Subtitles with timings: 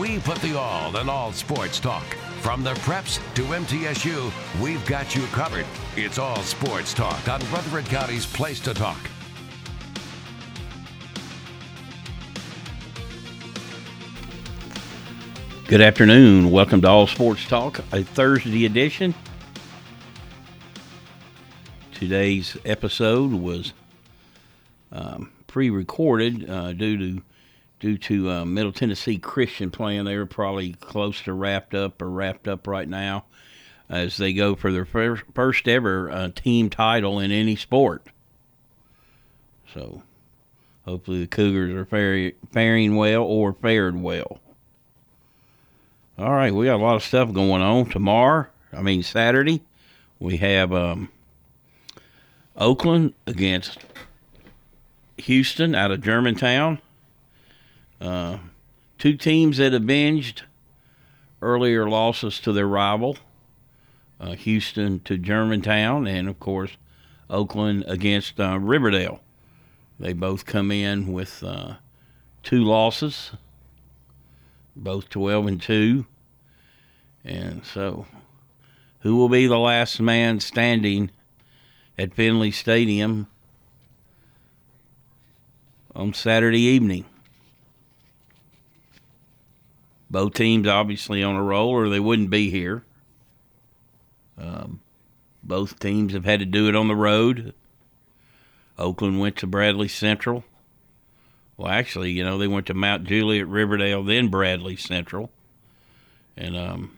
[0.00, 2.02] We put the all in all sports talk.
[2.40, 5.66] From the preps to MTSU, we've got you covered.
[5.94, 8.98] It's all sports talk on Rutherford County's Place to Talk.
[15.68, 16.50] Good afternoon.
[16.50, 19.14] Welcome to All Sports Talk, a Thursday edition.
[21.92, 23.72] Today's episode was
[24.90, 27.22] um, pre-recorded uh, due to
[27.84, 30.06] due to uh, Middle Tennessee Christian playing.
[30.06, 33.26] They were probably close to wrapped up or wrapped up right now
[33.90, 38.06] as they go for their first, first ever uh, team title in any sport.
[39.74, 40.02] So
[40.86, 44.38] hopefully the Cougars are fare, faring well or fared well.
[46.16, 48.46] All right, we got a lot of stuff going on tomorrow.
[48.72, 49.62] I mean Saturday,
[50.18, 51.10] we have um,
[52.56, 53.76] Oakland against
[55.18, 56.80] Houston out of Germantown.
[58.00, 58.38] Uh,
[58.98, 60.44] two teams that avenged
[61.40, 63.18] earlier losses to their rival,
[64.20, 66.76] uh, Houston to Germantown, and of course,
[67.28, 69.20] Oakland against uh, Riverdale.
[69.98, 71.74] They both come in with uh,
[72.42, 73.32] two losses,
[74.74, 76.06] both 12 and 2.
[77.24, 78.06] And so,
[79.00, 81.10] who will be the last man standing
[81.96, 83.28] at Finley Stadium
[85.94, 87.04] on Saturday evening?
[90.14, 92.84] Both teams obviously on a roll, or they wouldn't be here.
[94.38, 94.78] Um,
[95.42, 97.52] both teams have had to do it on the road.
[98.78, 100.44] Oakland went to Bradley Central.
[101.56, 105.32] Well, actually, you know, they went to Mount Juliet, Riverdale, then Bradley Central.
[106.36, 106.96] And um,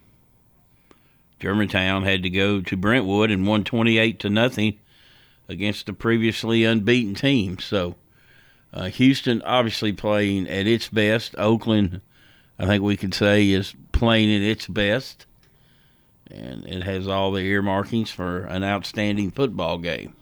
[1.41, 4.78] Germantown had to go to Brentwood and won 28 to nothing
[5.48, 7.60] against the previously unbeaten team.
[7.60, 7.94] So
[8.75, 11.34] uh, Houston obviously playing at its best.
[11.38, 12.03] Oakland
[12.58, 15.26] I think we could say is playing at its best,
[16.30, 20.14] and it has all the earmarkings for an outstanding football game.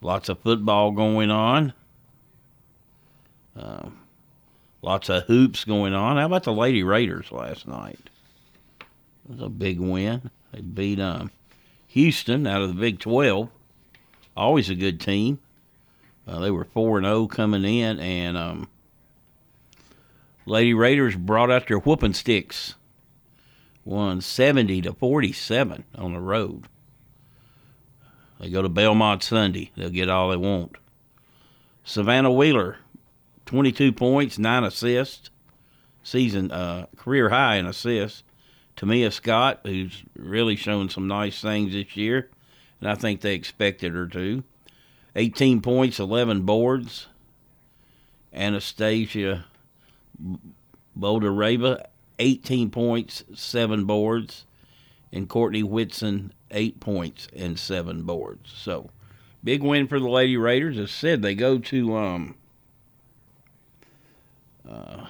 [0.00, 1.72] Lots of football going on.
[3.58, 3.90] Uh,
[4.80, 6.16] lots of hoops going on.
[6.16, 8.10] How about the Lady Raiders last night?
[8.80, 10.30] It was a big win.
[10.52, 11.32] They beat um,
[11.88, 13.48] Houston out of the Big 12.
[14.36, 15.40] Always a good team.
[16.26, 18.68] Uh, they were 4 and 0 coming in, and um,
[20.48, 22.74] Lady Raiders brought out their whooping sticks,
[23.84, 26.64] won 70 to 47 on the road.
[28.40, 29.72] They go to Belmont Sunday.
[29.76, 30.76] They'll get all they want.
[31.84, 32.78] Savannah Wheeler,
[33.44, 35.30] 22 points, 9 assists,
[36.02, 38.22] season uh, career high in assists.
[38.74, 42.30] Tamia Scott, who's really shown some nice things this year,
[42.80, 44.44] and I think they expected her to.
[45.14, 47.08] 18 points, 11 boards.
[48.32, 49.46] Anastasia
[50.98, 51.84] Boldyreva,
[52.18, 54.44] 18 points, 7 boards.
[55.12, 58.52] And Courtney Whitson, 8 points and 7 boards.
[58.54, 58.90] So,
[59.42, 60.78] big win for the Lady Raiders.
[60.78, 62.34] As said, they go to um,
[64.68, 65.06] uh,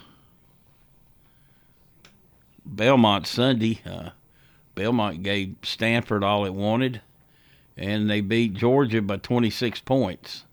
[2.64, 3.80] Belmont Sunday.
[3.84, 4.10] Uh,
[4.74, 7.00] Belmont gave Stanford all it wanted,
[7.76, 10.44] and they beat Georgia by 26 points.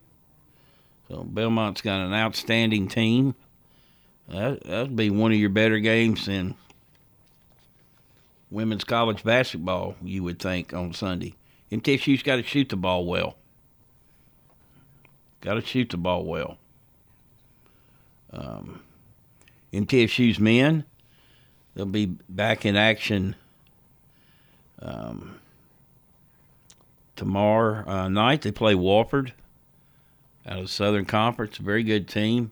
[1.08, 3.36] So Belmont's got an outstanding team.
[4.28, 6.56] That that'd be one of your better games than
[8.50, 9.96] women's college basketball.
[10.02, 11.36] You would think on Sunday.
[11.72, 13.36] MTSU's got to shoot the ball well.
[15.42, 16.58] Got to shoot the ball well.
[18.32, 18.82] Um,
[19.72, 20.86] MTSU's men,
[21.74, 23.36] they'll be back in action
[24.82, 25.40] um,
[27.16, 28.42] tomorrow uh, night.
[28.42, 29.32] They play Wofford
[30.46, 31.60] out of the Southern Conference.
[31.60, 32.52] A very good team.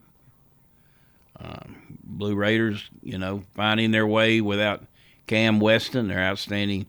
[1.44, 4.84] Um, Blue Raiders, you know, finding their way without
[5.28, 6.86] Cam Weston, their outstanding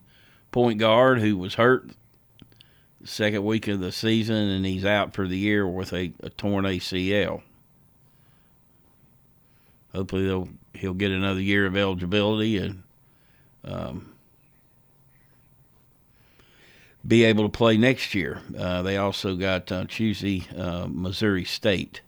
[0.51, 1.89] point guard who was hurt
[3.01, 6.29] the second week of the season, and he's out for the year with a, a
[6.29, 7.41] torn ACL.
[9.93, 12.83] Hopefully, they'll he'll get another year of eligibility and
[13.63, 14.13] um,
[17.05, 18.41] be able to play next year.
[18.57, 22.01] Uh, they also got uh, Tuesday, uh, Missouri State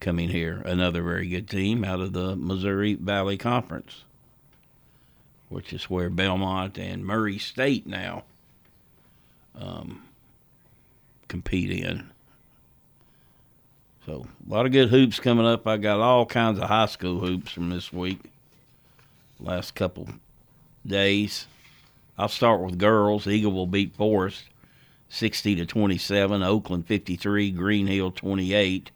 [0.00, 4.04] coming here, another very good team out of the Missouri Valley Conference,
[5.48, 8.24] which is where Belmont and Murray State now
[9.58, 10.02] um,
[11.28, 12.10] compete in.
[14.06, 15.66] So a lot of good hoops coming up.
[15.66, 18.18] I got all kinds of high school hoops from this week,
[19.38, 20.08] last couple
[20.86, 21.46] days.
[22.16, 23.26] I'll start with girls.
[23.26, 24.44] Eagleville beat Forest
[25.10, 26.42] 60 to 27.
[26.42, 28.90] Oakland 53, Green Hill 28.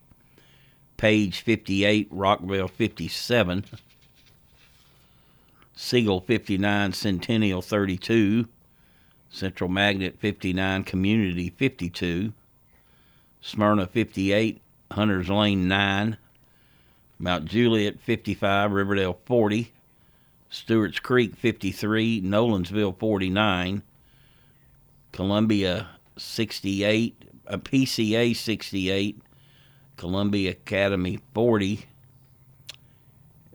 [0.97, 3.65] Page 58, Rockville 57.
[5.75, 8.49] Siegel 59, Centennial 32.
[9.31, 12.33] Central Magnet 59, Community 52.
[13.41, 14.61] Smyrna 58,
[14.93, 16.17] Hunters Lane 9.
[17.19, 19.73] Mount Juliet 55, Riverdale 40.
[20.49, 23.83] Stewart's Creek 53, Nolensville 49.
[25.11, 29.21] Columbia 68, uh, a PCA 68,
[29.97, 31.87] Columbia Academy 40,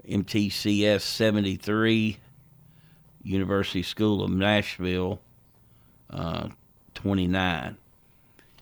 [0.07, 2.17] MTCS 73,
[3.23, 5.21] University School of Nashville
[6.09, 6.49] uh,
[6.95, 7.77] 29.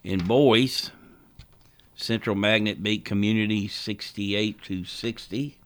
[0.03, 0.91] In boys,
[1.95, 5.57] Central Magnet beat Community 68 to 60.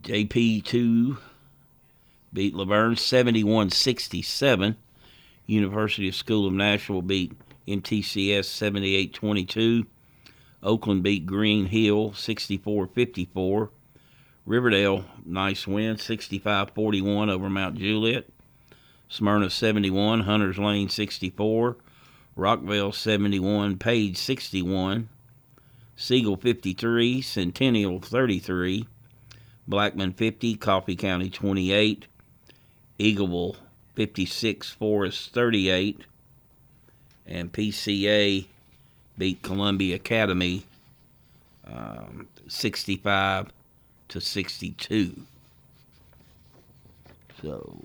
[0.00, 1.18] JP2
[2.32, 4.76] beat La Vergne 71 67.
[5.46, 7.32] University School of Nashville beat
[7.66, 9.86] MTCS 78 22.
[10.62, 13.70] Oakland beat Green Hill 64 54.
[14.44, 18.28] Riverdale, nice win 65 41 over Mount Juliet.
[19.08, 21.76] Smyrna 71, Hunters Lane 64.
[22.34, 25.08] Rockville 71, Page 61.
[25.96, 28.86] Siegel 53, Centennial 33.
[29.68, 32.06] Blackman 50, Coffee County 28.
[32.98, 33.56] Eagleville
[33.94, 36.06] 56, Forest 38.
[37.26, 38.46] And PCA
[39.16, 40.64] beat Columbia Academy
[41.66, 43.48] um, 65
[44.08, 45.22] to 62.
[47.40, 47.78] So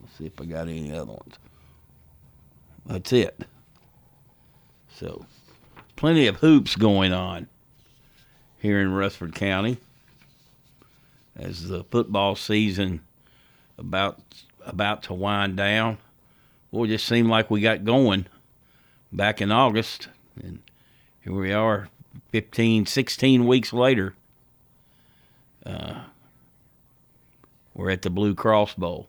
[0.00, 1.34] let's see if I got any other ones.
[2.86, 3.44] That's it.
[4.94, 5.24] So
[5.96, 7.48] plenty of hoops going on
[8.58, 9.78] here in Rutherford County
[11.36, 13.00] as the football season
[13.78, 14.20] about
[14.64, 15.98] about to wind down.
[16.72, 18.26] Boy, it just seemed like we got going
[19.12, 20.08] back in August,
[20.42, 20.60] and
[21.20, 21.88] here we are
[22.32, 24.14] 15, 16 weeks later.
[25.64, 26.02] Uh,
[27.74, 29.08] we're at the Blue Cross Bowl.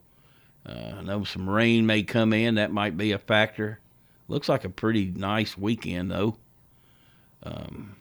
[0.66, 2.56] Uh, I know some rain may come in.
[2.56, 3.80] That might be a factor.
[4.28, 6.38] Looks like a pretty nice weekend, though.
[7.42, 7.96] Um,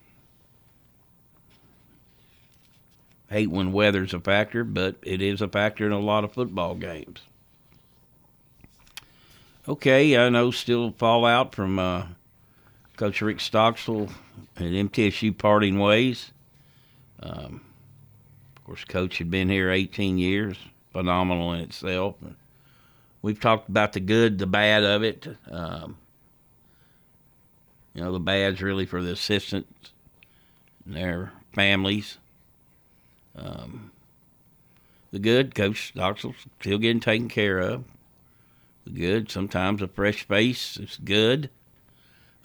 [3.31, 6.75] hate when weather's a factor, but it is a factor in a lot of football
[6.75, 7.21] games.
[9.69, 12.07] Okay, I know still fallout from uh,
[12.97, 14.09] Coach Rick Stockstill
[14.57, 16.33] and MTSU parting ways.
[17.21, 17.61] Um,
[18.57, 20.57] of course, Coach had been here 18 years,
[20.91, 22.15] phenomenal in itself.
[23.21, 25.37] We've talked about the good, the bad of it.
[25.51, 25.99] Um,
[27.93, 29.91] you know, the bad's really for the assistants
[30.87, 32.17] and their families.
[33.37, 33.91] Um,
[35.11, 37.85] the good, Coach Stockstill still getting taken care of.
[38.93, 41.51] Good, sometimes a fresh face is good.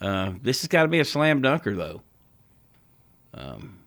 [0.01, 2.01] Uh, this has got to be a slam dunker, though.
[3.33, 3.79] Um,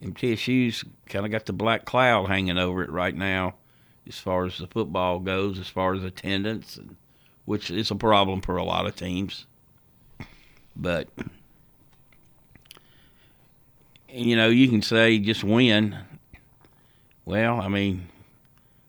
[0.00, 3.54] MTSU's kind of got the black cloud hanging over it right now,
[4.06, 6.78] as far as the football goes, as far as attendance,
[7.44, 9.46] which is a problem for a lot of teams.
[10.74, 11.08] But
[14.08, 15.96] you know, you can say just win.
[17.24, 18.08] Well, I mean,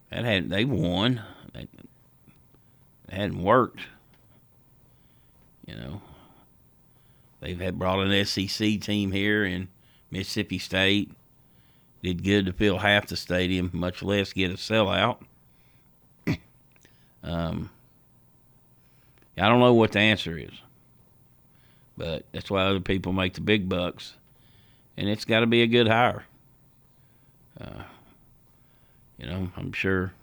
[0.10, 1.22] that had they won.
[3.14, 3.82] Hadn't worked.
[5.68, 6.02] You know,
[7.42, 9.68] they've had brought an SEC team here in
[10.10, 11.12] Mississippi State.
[12.02, 15.20] Did good to fill half the stadium, much less get a sellout.
[17.24, 17.70] um,
[19.38, 20.52] I don't know what the answer is,
[21.96, 24.16] but that's why other people make the big bucks,
[24.98, 26.26] and it's got to be a good hire.
[27.62, 27.84] Uh,
[29.20, 30.14] you know, I'm sure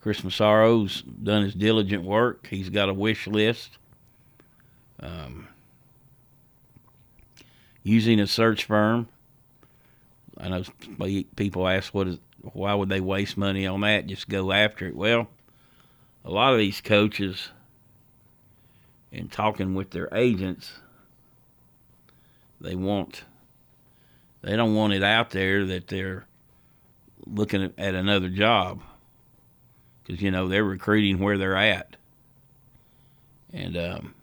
[0.00, 2.46] Chris Massaro's done his diligent work.
[2.46, 3.78] He's got a wish list.
[4.98, 5.48] Um,
[7.82, 9.08] using a search firm.
[10.38, 10.64] I know
[11.36, 14.06] people ask what is why would they waste money on that?
[14.06, 14.96] Just go after it.
[14.96, 15.28] Well,
[16.24, 17.50] a lot of these coaches,
[19.12, 20.72] in talking with their agents,
[22.58, 23.24] they want
[24.40, 26.26] they don't want it out there that they're
[27.26, 28.80] looking at, at another job
[30.10, 31.96] because you know they're recruiting where they're at,
[33.52, 34.14] and um,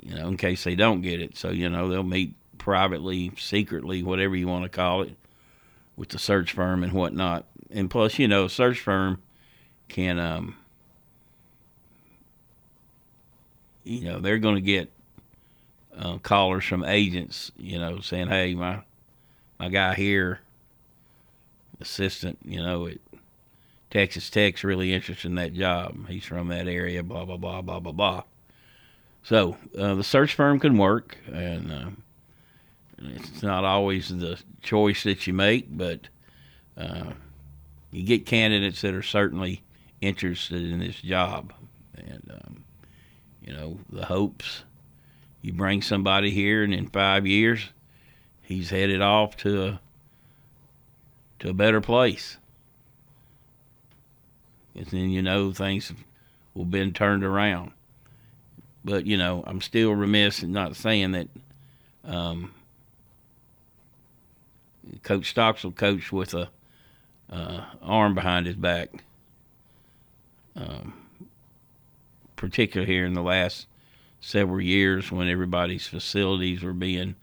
[0.00, 4.02] you know in case they don't get it, so you know they'll meet privately, secretly,
[4.02, 5.16] whatever you want to call it,
[5.96, 7.44] with the search firm and whatnot.
[7.70, 9.20] And plus, you know, a search firm
[9.88, 10.56] can, um,
[13.84, 14.90] you know, they're going to get
[15.98, 18.82] uh, callers from agents, you know, saying, "Hey, my
[19.58, 20.40] my guy here,
[21.82, 22.98] assistant, you know, at
[23.90, 26.08] Texas Tech's really interested in that job.
[26.08, 28.22] He's from that area, blah blah blah blah blah blah."
[29.22, 31.90] So uh, the search firm can work, and uh,
[32.98, 36.08] it's not always the choice that you make, but
[36.76, 37.12] uh,
[37.90, 39.62] you get candidates that are certainly
[40.00, 41.52] interested in this job,
[41.94, 42.64] and um,
[43.42, 44.64] you know the hopes.
[45.42, 47.70] You bring somebody here, and in five years,
[48.42, 49.80] he's headed off to a
[51.42, 52.36] to a better place.
[54.76, 55.92] And then you know things
[56.54, 57.72] will been turned around.
[58.84, 61.28] But you know, I'm still remiss in not saying that
[62.04, 62.54] um,
[65.02, 66.48] Coach Stockstill coached with a
[67.28, 68.90] uh, arm behind his back,
[70.54, 70.94] um,
[72.36, 73.66] particularly here in the last
[74.20, 77.16] several years when everybody's facilities were being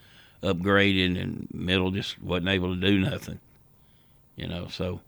[0.43, 3.39] upgraded and middle just wasn't able to do nothing.
[4.39, 5.01] You know, so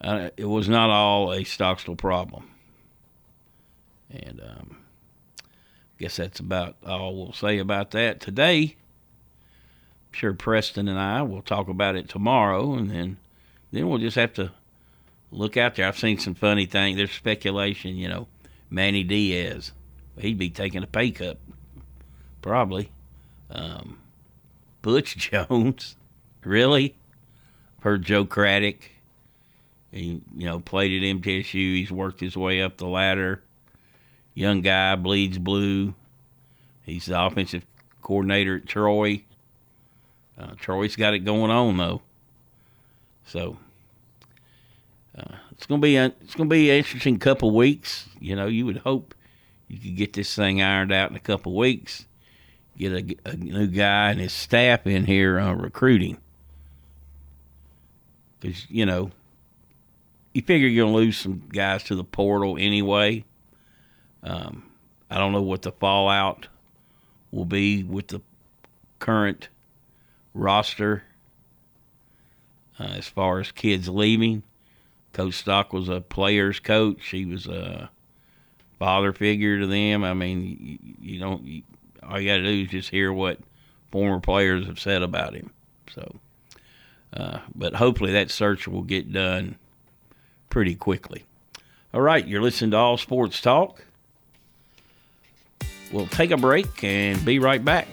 [0.00, 2.50] uh, it was not all a Stockstill problem.
[4.10, 4.76] And um,
[5.40, 5.44] I
[5.98, 8.76] guess that's about all we'll say about that today
[10.14, 13.16] I'm sure Preston and I will talk about it tomorrow, and then
[13.72, 14.52] then we'll just have to
[15.32, 15.88] look out there.
[15.88, 16.96] I've seen some funny things.
[16.96, 18.28] There's speculation, you know,
[18.70, 19.72] Manny Diaz,
[20.16, 21.38] he'd be taking a pay cut,
[22.42, 22.92] probably.
[23.50, 23.98] Um,
[24.82, 25.96] Butch Jones,
[26.44, 26.94] really?
[27.84, 28.78] Heard Joe Craddock.
[29.92, 31.52] He, you know, played at MTSU.
[31.52, 33.42] He's worked his way up the ladder.
[34.32, 35.92] Young guy, bleeds blue.
[36.86, 37.66] He's the offensive
[38.00, 39.24] coordinator at Troy.
[40.38, 42.00] Uh, Troy's got it going on though,
[43.26, 43.58] so
[45.18, 48.08] uh, it's gonna be a, it's gonna be an interesting couple weeks.
[48.18, 49.14] You know, you would hope
[49.68, 52.06] you could get this thing ironed out in a couple weeks.
[52.78, 52.92] Get
[53.26, 56.16] a, a, new guy and his staff in here uh, recruiting,
[58.44, 59.10] because you know
[60.32, 63.24] you figure you're gonna lose some guys to the portal anyway.
[64.22, 64.70] Um,
[65.10, 66.48] I don't know what the fallout
[67.30, 68.20] will be with the
[68.98, 69.48] current
[70.34, 71.04] roster
[72.78, 74.42] uh, as far as kids leaving.
[75.12, 77.08] Coach Stock was a player's coach.
[77.10, 77.90] He was a
[78.78, 80.02] father figure to them.
[80.02, 81.44] I mean, you, you don't.
[81.44, 81.62] You,
[82.02, 83.38] all you got to do is just hear what
[83.90, 85.50] former players have said about him.
[85.94, 86.16] So,
[87.14, 89.56] uh, but hopefully that search will get done
[90.50, 91.24] pretty quickly.
[91.92, 93.84] All right, you're listening to All Sports Talk.
[95.92, 97.86] We'll take a break and be right back.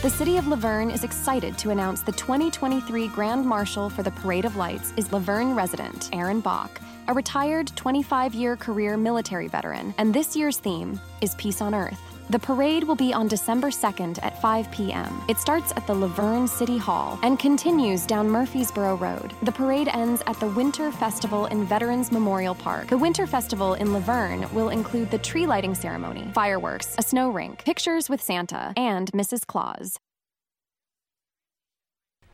[0.00, 4.12] The City of La Vergne is excited to announce the 2023 Grand Marshal for the
[4.12, 9.48] Parade of Lights is La Vergne resident Aaron Bach, a retired 25 year career military
[9.48, 12.07] veteran, and this year's theme is Peace on Earth.
[12.30, 15.22] The parade will be on December 2nd at 5 p.m.
[15.30, 19.32] It starts at the La Vergne City Hall and continues down Murfreesboro Road.
[19.44, 22.88] The parade ends at the Winter Festival in Veterans Memorial Park.
[22.88, 27.30] The Winter Festival in La Vergne will include the tree lighting ceremony, fireworks, a snow
[27.30, 29.46] rink, pictures with Santa, and Mrs.
[29.46, 29.98] Claus.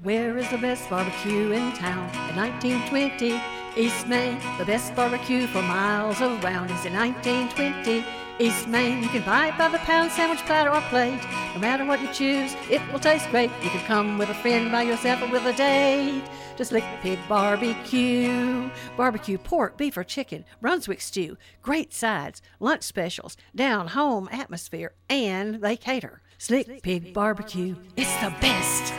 [0.02, 2.10] Where is the best barbecue in town?
[2.30, 3.40] In 1920,
[3.76, 8.23] East Main, the best barbecue for miles around is in 1920.
[8.40, 11.20] East Main, you can buy it by the pound, sandwich, platter, or plate.
[11.54, 13.50] No matter what you choose, it will taste great.
[13.62, 16.24] You can come with a friend, by yourself, or with a date.
[16.56, 18.70] Just Slick Pig Barbecue.
[18.96, 25.56] Barbecue pork, beef, or chicken, Brunswick stew, great sides, lunch specials, down home atmosphere, and
[25.62, 26.20] they cater.
[26.36, 28.92] Slick Pig Barbecue, it's the best.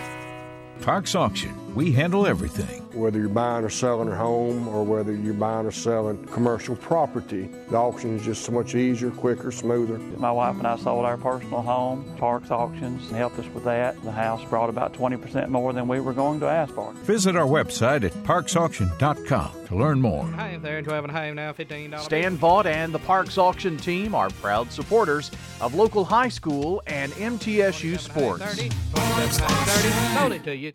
[0.82, 2.82] Parks Auction we handle everything.
[2.94, 7.50] Whether you're buying or selling a home or whether you're buying or selling commercial property,
[7.70, 9.98] the auction is just so much easier, quicker, smoother.
[10.18, 12.16] My wife and I sold our personal home.
[12.18, 14.02] Parks Auctions helped us with that.
[14.04, 16.94] The house brought about 20% more than we were going to ask for.
[17.04, 20.26] Visit our website at parksauction.com to learn more.
[20.28, 22.00] Hi there, 12 and a half now, $15.
[22.00, 27.12] Stan Vaught and the Parks Auction team are proud supporters of local high school and
[27.14, 28.44] MTSU sports.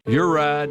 [0.06, 0.70] Your ride,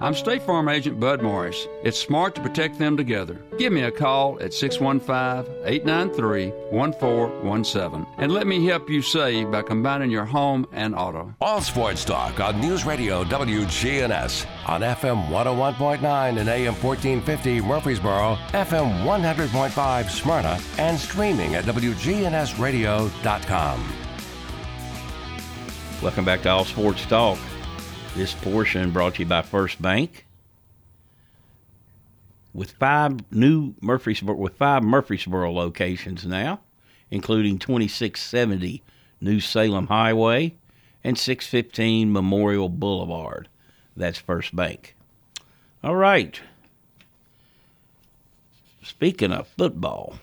[0.00, 1.68] I'm State Farm Agent Bud Morris.
[1.84, 3.40] It's smart to protect them together.
[3.58, 9.62] Give me a call at 615 893 1417 and let me help you save by
[9.62, 11.32] combining your home and auto.
[11.40, 19.04] All sports talk on News Radio WGNS on FM 101.9 and AM 1450 Murfreesboro, FM
[19.04, 23.92] 100.5 Smyrna, and streaming at WGNSradio.com.
[26.02, 27.38] Welcome back to All Sports Talk.
[28.16, 30.24] This portion brought to you by First Bank.
[32.52, 36.60] With five new Murfreesboro with five Murfreesboro locations now,
[37.10, 38.84] including 2670
[39.20, 40.54] New Salem Highway
[41.02, 43.48] and 615 Memorial Boulevard.
[43.96, 44.94] That's First Bank.
[45.82, 46.40] All right.
[48.84, 50.20] Speaking of football,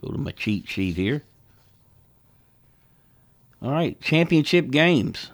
[0.00, 1.24] go to my cheat sheet here.
[3.64, 5.30] All right, championship games.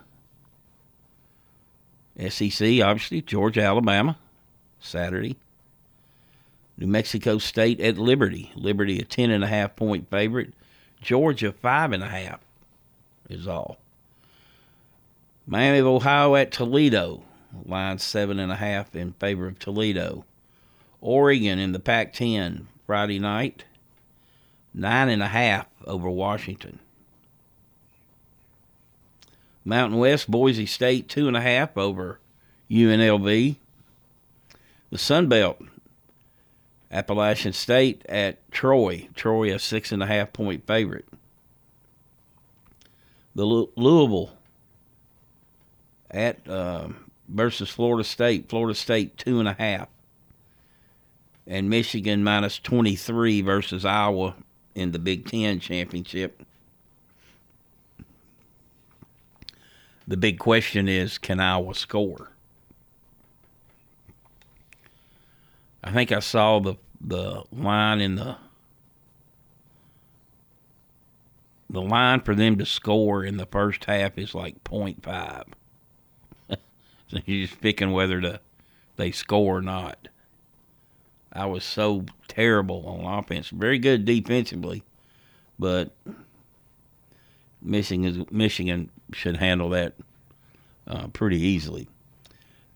[2.16, 4.16] SEC, obviously, Georgia, Alabama,
[4.78, 5.36] Saturday.
[6.78, 8.52] New Mexico State at Liberty.
[8.54, 10.54] Liberty a ten and a half point favorite.
[11.02, 12.38] Georgia five and a half
[13.28, 13.78] is all.
[15.44, 17.24] Miami of Ohio at Toledo.
[17.66, 20.24] Line seven and a half in favor of Toledo.
[21.00, 23.64] Oregon in the Pac ten Friday night.
[24.72, 26.78] Nine and a half over Washington.
[29.70, 32.18] Mountain West, Boise State, two and a half over
[32.70, 33.56] UNLV.
[34.90, 35.62] The Sun Belt,
[36.90, 39.08] Appalachian State at Troy.
[39.14, 41.06] Troy, a six and a half point favorite.
[43.36, 44.32] The Louisville
[46.10, 46.88] at uh,
[47.28, 48.48] versus Florida State.
[48.48, 49.88] Florida State, two and a half.
[51.46, 54.34] And Michigan minus 23 versus Iowa
[54.74, 56.44] in the Big Ten championship.
[60.10, 62.32] The big question is can Iowa score?
[65.84, 68.36] I think I saw the the line in the
[71.70, 75.44] the line for them to score in the first half is like 0.5.
[76.48, 76.56] so
[77.24, 78.40] you're just picking whether to
[78.96, 80.08] they score or not.
[81.32, 83.50] I was so terrible on offense.
[83.50, 84.82] Very good defensively,
[85.56, 85.92] but
[87.62, 89.94] missing Michigan Michigan should handle that
[90.86, 91.88] uh, pretty easily.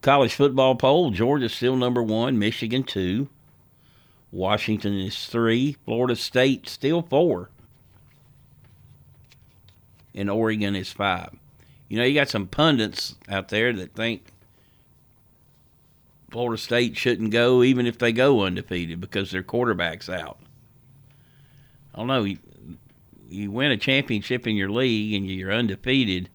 [0.02, 3.28] College football poll: Georgia still number one, Michigan two,
[4.30, 7.50] Washington is three, Florida State still four,
[10.14, 11.30] and Oregon is five.
[11.88, 14.24] You know, you got some pundits out there that think
[16.30, 20.38] Florida State shouldn't go even if they go undefeated because their quarterback's out.
[21.94, 22.26] I don't know
[23.34, 26.28] you win a championship in your league and you're undefeated,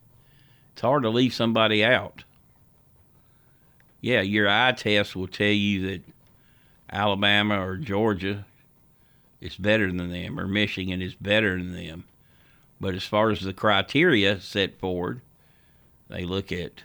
[0.74, 2.24] it's hard to leave somebody out.
[4.02, 6.02] Yeah, your eye test will tell you that
[6.92, 8.46] Alabama or Georgia
[9.42, 12.06] is better than them or Michigan is better than them.
[12.82, 15.22] But as far as the criteria set forward,
[16.10, 16.84] they look at,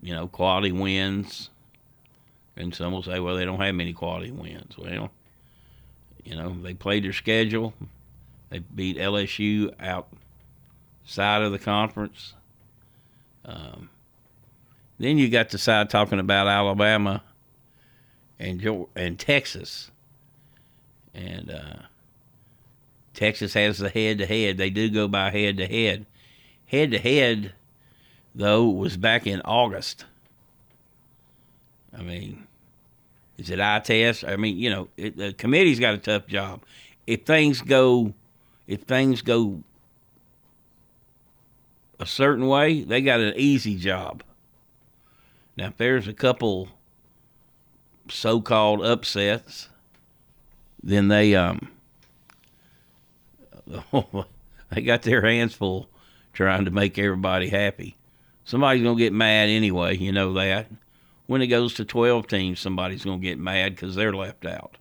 [0.00, 1.50] you know, quality wins.
[2.56, 4.78] And some will say, well, they don't have many quality wins.
[4.78, 5.10] Well,
[6.24, 7.74] you know, they played their schedule.
[8.50, 12.34] They beat LSU outside of the conference.
[13.44, 13.90] Um,
[14.98, 17.22] then you got the side talking about Alabama
[18.38, 19.90] and and Texas,
[21.14, 21.82] and uh,
[23.12, 24.56] Texas has the head to head.
[24.56, 26.06] They do go by head to head.
[26.66, 27.52] Head to head,
[28.34, 30.04] though, was back in August.
[31.96, 32.46] I mean,
[33.38, 34.24] is it eye test?
[34.24, 36.62] I mean, you know, it, the committee's got a tough job.
[37.06, 38.14] If things go
[38.66, 39.62] if things go
[42.00, 44.22] a certain way, they got an easy job.
[45.56, 46.68] Now, if there's a couple
[48.08, 49.68] so-called upsets,
[50.82, 51.70] then they um
[54.70, 55.88] they got their hands full
[56.32, 57.96] trying to make everybody happy.
[58.44, 60.66] Somebody's going to get mad anyway, you know that.
[61.26, 64.76] When it goes to 12 teams, somebody's going to get mad because they're left out.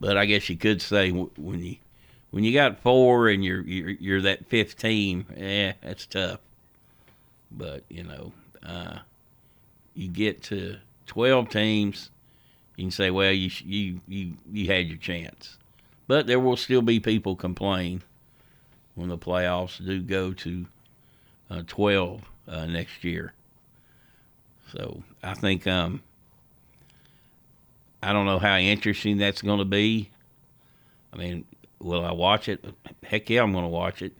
[0.00, 1.76] But I guess you could say when you
[2.30, 6.40] when you got four and you're you're, you're that fifth team, eh, that's tough.
[7.50, 8.32] But you know,
[8.64, 8.98] uh,
[9.94, 12.10] you get to 12 teams,
[12.76, 15.56] you can say, well, you you you you had your chance.
[16.06, 18.02] But there will still be people complain
[18.94, 20.66] when the playoffs do go to
[21.50, 23.32] uh, 12 uh, next year.
[24.72, 26.02] So I think um,
[28.06, 30.10] I don't know how interesting that's going to be.
[31.12, 31.44] I mean,
[31.80, 32.64] will I watch it?
[33.02, 34.12] Heck yeah, I'm going to watch it.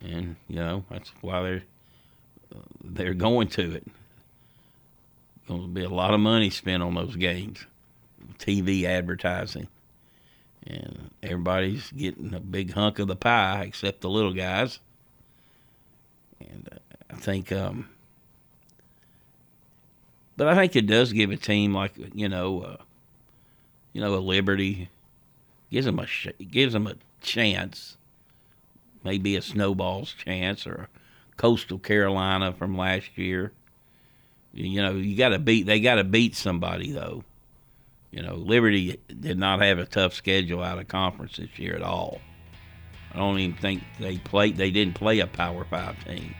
[0.00, 1.62] And you know that's why they're
[2.82, 3.86] they're going to it.
[5.46, 7.66] Going to be a lot of money spent on those games,
[8.38, 9.68] TV advertising,
[10.66, 14.80] and everybody's getting a big hunk of the pie except the little guys.
[16.40, 16.78] And uh,
[17.10, 17.90] I think, um,
[20.36, 22.76] but I think it does give a team like you know, uh,
[23.96, 24.90] you know, a Liberty
[25.70, 27.96] gives them a sh- gives them a chance,
[29.02, 30.88] maybe a snowball's chance or a
[31.38, 33.52] Coastal Carolina from last year.
[34.52, 35.64] You know, you got to beat.
[35.64, 37.24] They got to beat somebody though.
[38.10, 41.82] You know, Liberty did not have a tough schedule out of conference this year at
[41.82, 42.20] all.
[43.14, 44.58] I don't even think they played.
[44.58, 46.34] They didn't play a Power Five team.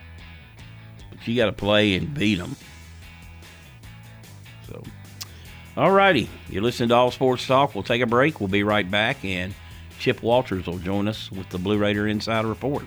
[1.09, 2.55] But you got to play and beat them.
[5.77, 6.29] All righty.
[6.49, 7.75] You're listening to All Sports Talk.
[7.75, 8.41] We'll take a break.
[8.41, 9.55] We'll be right back, and
[9.99, 12.85] Chip Walters will join us with the Blue Raider Insider Report.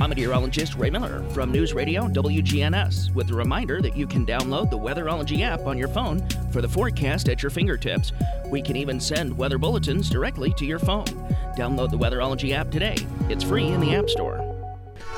[0.00, 4.68] I'm meteorologist Ray Miller from News Radio WGNS with a reminder that you can download
[4.68, 8.12] the Weatherology app on your phone for the forecast at your fingertips.
[8.50, 11.06] We can even send weather bulletins directly to your phone.
[11.56, 12.96] Download the Weatherology app today.
[13.30, 14.43] It's free in the App Store.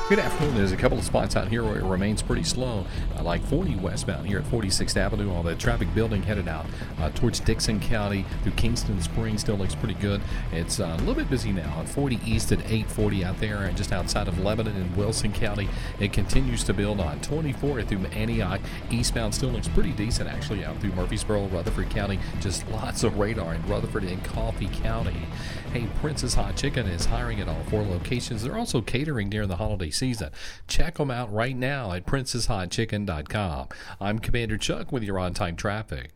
[0.09, 0.55] Good afternoon.
[0.55, 2.87] There's a couple of spots out here where it remains pretty slow.
[3.17, 5.33] I like 40 westbound here at 46th Avenue.
[5.33, 6.67] All the traffic building headed out
[7.01, 10.21] uh, towards Dickson County through Kingston Springs still looks pretty good.
[10.53, 13.77] It's uh, a little bit busy now at 40 East at 840 out there and
[13.77, 15.69] just outside of Lebanon and Wilson County.
[15.99, 18.61] It continues to build on 24 through Antioch.
[18.93, 22.21] Eastbound still looks pretty decent actually out through Murfreesboro, Rutherford County.
[22.41, 25.27] Just lots of radar in Rutherford and Coffee County.
[25.73, 28.45] Hey, Princess Hot Chicken is hiring at all four locations.
[28.45, 30.31] They're also catering during the holiday season.
[30.69, 33.69] Check them out right now at princesshotchicken.com.
[34.01, 36.13] I'm Commander Chuck with your on time traffic.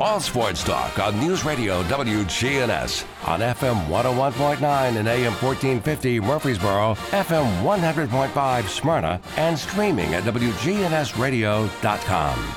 [0.00, 7.64] All Sports Talk on News Radio WGNS on FM 101.9 and AM 1450 Murfreesboro, FM
[7.64, 12.54] 100.5 Smyrna, and streaming at WGNSradio.com.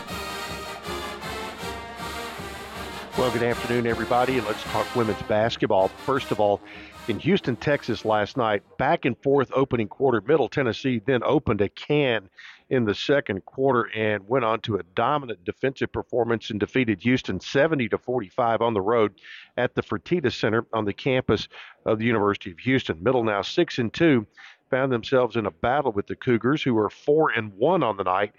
[3.17, 5.87] Well, good afternoon, everybody, and let's talk women's basketball.
[5.87, 6.61] First of all,
[7.07, 11.69] in Houston, Texas last night, back and forth opening quarter, Middle Tennessee then opened a
[11.69, 12.29] can
[12.71, 17.37] in the second quarter and went on to a dominant defensive performance and defeated Houston
[17.39, 19.13] 70 to 45 on the road
[19.57, 21.49] at the Fertitta Center on the campus
[21.85, 23.03] of the University of Houston.
[23.03, 24.25] Middle now 6 and 2
[24.69, 28.05] found themselves in a battle with the Cougars who were 4 and 1 on the
[28.05, 28.31] night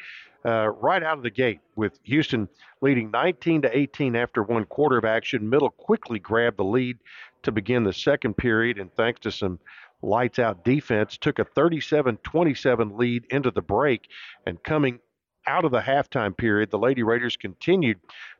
[0.46, 2.48] uh, right out of the gate with Houston
[2.80, 5.48] leading 19 to 18 after one quarter of action.
[5.48, 6.98] Middle quickly grabbed the lead
[7.42, 9.58] to begin the second period, and thanks to some
[10.02, 14.08] lights out defense, took a 37 27 lead into the break.
[14.46, 14.98] And coming
[15.46, 17.98] out of the halftime period, the Lady Raiders continued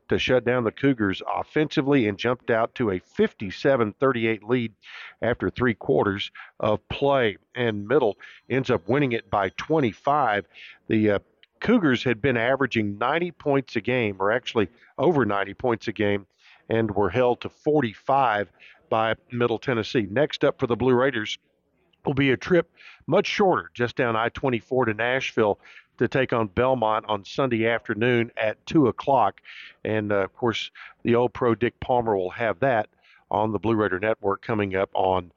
[0.09, 4.73] to shut down the Cougars offensively and jumped out to a 57 38 lead
[5.21, 7.37] after three quarters of play.
[7.55, 8.17] And Middle
[8.49, 10.45] ends up winning it by 25.
[10.87, 11.19] The uh,
[11.59, 16.27] Cougars had been averaging 90 points a game, or actually over 90 points a game,
[16.69, 18.49] and were held to 45
[18.89, 20.07] by Middle Tennessee.
[20.09, 21.37] Next up for the Blue Raiders
[22.05, 22.71] will be a trip
[23.07, 25.59] much shorter, just down I 24 to Nashville
[25.97, 29.41] to take on Belmont on Sunday afternoon at 2 o'clock.
[29.83, 30.71] And uh, of course,
[31.03, 32.89] the old pro Dick Palmer will have that
[33.29, 35.31] on the Blue Raider Network coming up on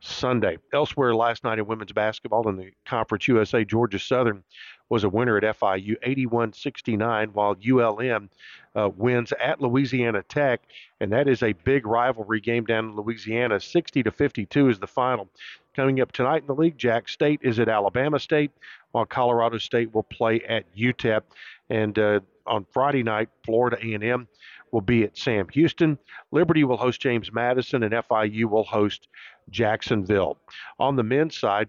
[0.00, 0.58] Sunday.
[0.72, 4.44] Elsewhere last night in women's basketball in the Conference USA, Georgia Southern
[4.88, 8.28] was a winner at FIU 81 69, while ULM
[8.74, 10.62] uh, wins at Louisiana Tech.
[11.00, 13.60] And that is a big rivalry game down in Louisiana.
[13.60, 15.28] 60 to 52 is the final.
[15.74, 18.52] Coming up tonight in the league, Jack State is at Alabama State,
[18.92, 21.22] while Colorado State will play at UTEP.
[21.70, 24.28] And uh, on Friday night, Florida A&M
[24.70, 25.98] will be at Sam Houston.
[26.30, 29.08] Liberty will host James Madison, and FIU will host
[29.50, 30.38] Jacksonville.
[30.78, 31.68] On the men's side,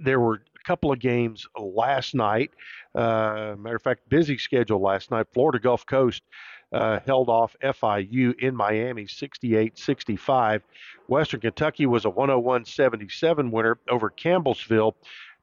[0.00, 2.50] there were couple of games last night.
[2.94, 5.26] Uh, matter of fact, busy schedule last night.
[5.32, 6.22] Florida Gulf Coast
[6.72, 10.62] uh, held off FIU in Miami 68 65.
[11.06, 14.94] Western Kentucky was a 101 77 winner over Campbellsville.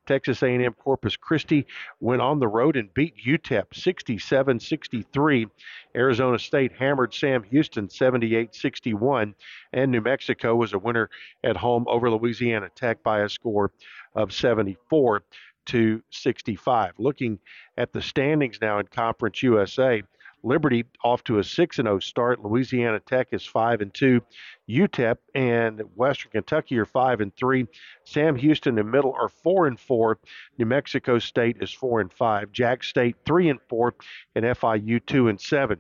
[0.10, 1.68] Texas A&M Corpus Christi
[2.00, 5.48] went on the road and beat UTEP 67-63.
[5.96, 9.36] Arizona State hammered Sam Houston 78-61
[9.72, 11.12] and New Mexico was a winner
[11.44, 13.72] at home over Louisiana Tech by a score
[14.16, 15.22] of 74
[15.68, 16.94] to 65.
[16.98, 17.38] Looking
[17.78, 20.02] at the standings now in Conference USA,
[20.44, 22.44] Liberty off to a 6 0 start.
[22.44, 24.22] Louisiana Tech is 5 and 2.
[24.70, 27.68] UTEP and Western Kentucky are 5 and 3.
[28.04, 30.18] Sam Houston and Middle are 4 and 4.
[30.58, 32.52] New Mexico State is 4 and 5.
[32.52, 33.96] Jack State 3 and 4
[34.36, 35.80] and FIU 2 and 7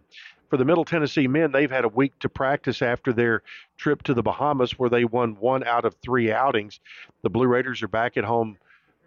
[0.49, 3.43] for the Middle Tennessee men, they've had a week to practice after their
[3.77, 6.79] trip to the Bahamas, where they won one out of three outings.
[7.21, 8.57] The Blue Raiders are back at home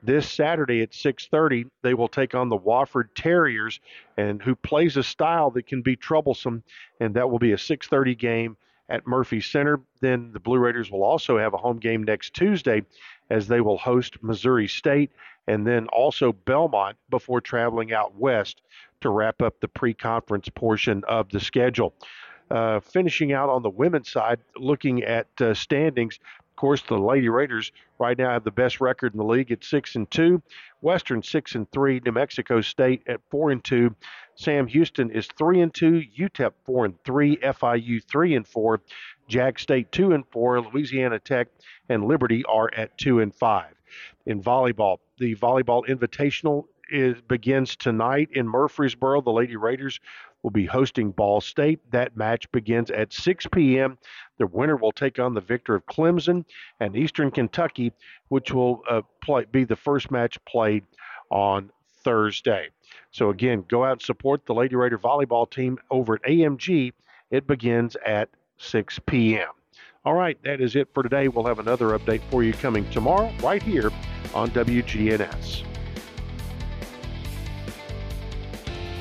[0.03, 1.67] this Saturday at 6:30.
[1.83, 3.81] They will take on the Wofford Terriers,
[4.17, 6.63] and who plays a style that can be troublesome,
[7.01, 8.57] and that will be a 6:30 game
[8.89, 9.81] at Murphy Center.
[10.01, 12.83] Then the Blue Raiders will also have a home game next Tuesday,
[13.31, 15.11] as they will host Missouri State
[15.47, 18.63] and then also Belmont before traveling out west
[19.01, 21.95] to wrap up the pre conference portion of the schedule.
[22.51, 26.19] Uh, finishing out on the women's side, looking at uh, standings.
[26.53, 29.65] Of course, the Lady Raiders right now have the best record in the league at
[29.65, 30.43] six and two.
[30.83, 32.01] Western six and three.
[32.05, 33.97] New Mexico State at four and two.
[34.35, 36.03] Sam Houston is three and two.
[36.17, 37.39] UTEP four and three.
[37.39, 38.83] FIU three and four.
[39.29, 40.61] Jack State two and four.
[40.61, 41.49] Louisiana Tech
[41.89, 43.75] and Liberty are at two and five.
[44.27, 49.23] In volleyball, the volleyball invitational is begins tonight in Murfreesboro.
[49.23, 49.99] The Lady Raiders
[50.43, 51.81] will be hosting Ball State.
[51.91, 53.99] That match begins at 6 p.m.
[54.43, 56.45] The winner will take on the victor of Clemson
[56.81, 57.93] and Eastern Kentucky,
[58.27, 60.83] which will uh, play, be the first match played
[61.31, 61.71] on
[62.03, 62.71] Thursday.
[63.13, 66.93] So again, go out and support the Lady Raider volleyball team over at AMG.
[67.31, 69.51] It begins at 6 p.m.
[70.05, 71.29] All right, that is it for today.
[71.29, 73.93] We'll have another update for you coming tomorrow right here
[74.35, 75.72] on WGNS.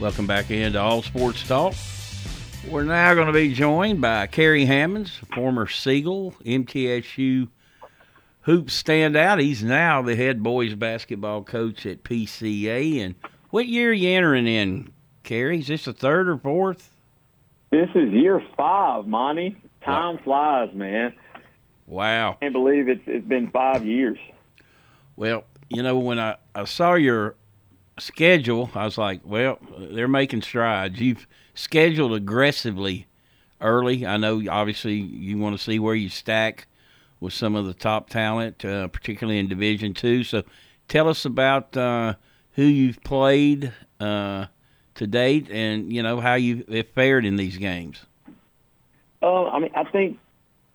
[0.00, 1.74] Welcome back into All Sports Talk.
[2.68, 7.48] We're now going to be joined by Kerry Hammonds, former Siegel, MTSU
[8.42, 9.40] hoop standout.
[9.40, 13.00] He's now the head boys basketball coach at PCA.
[13.00, 13.14] And
[13.50, 15.60] what year are you entering in, Kerry?
[15.60, 16.90] Is this the third or fourth?
[17.70, 19.56] This is year five, Monty.
[19.84, 21.14] Time flies, man.
[21.86, 22.32] Wow.
[22.32, 24.18] I Can't believe it's it's been five years.
[25.16, 27.34] Well, you know, when I, I saw your
[27.98, 31.00] schedule, I was like, well, they're making strides.
[31.00, 33.06] You've scheduled aggressively
[33.60, 34.06] early.
[34.06, 36.66] I know, obviously, you want to see where you stack
[37.20, 40.24] with some of the top talent, uh, particularly in Division Two.
[40.24, 40.42] So,
[40.88, 42.14] tell us about uh,
[42.52, 44.46] who you've played uh,
[44.94, 48.04] to date, and you know how you have fared in these games.
[49.22, 50.18] Uh, I mean, I think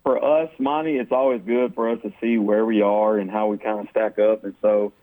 [0.04, 3.48] for us, Monty, it's always good for us to see where we are and how
[3.48, 4.94] we kind of stack up, and so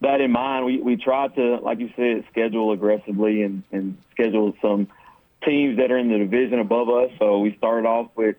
[0.00, 4.54] that in mind, we, we tried to, like you said, schedule aggressively and, and schedule
[4.60, 4.88] some
[5.44, 7.10] teams that are in the division above us.
[7.18, 8.36] So we started off with